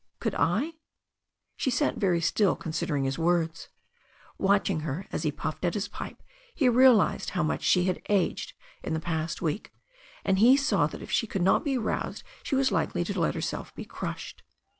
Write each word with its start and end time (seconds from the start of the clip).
Could 0.19 0.33
I?" 0.33 0.73
She 1.55 1.69
sat 1.69 1.97
very 1.97 2.21
still 2.21 2.55
considering 2.55 3.03
his 3.03 3.19
words. 3.19 3.69
Watching 4.39 4.79
her 4.79 5.05
as 5.11 5.21
he 5.21 5.31
puffed 5.31 5.63
at 5.63 5.75
his 5.75 5.87
pipe, 5.87 6.23
he 6.55 6.67
realized 6.69 7.29
how 7.29 7.43
much 7.43 7.61
she 7.61 7.83
had 7.83 8.01
aged 8.09 8.53
in 8.81 8.95
the 8.95 8.99
past 8.99 9.43
week, 9.43 9.71
and 10.25 10.39
he 10.39 10.57
saw 10.57 10.87
that 10.87 11.03
if 11.03 11.11
she 11.11 11.27
could 11.27 11.43
not 11.43 11.63
be 11.63 11.77
roused 11.77 12.23
she 12.41 12.55
was 12.55 12.71
likely 12.71 13.03
to 13.03 13.19
let 13.19 13.35
herself 13.35 13.75
be 13.75 13.85
crushed. 13.85 14.41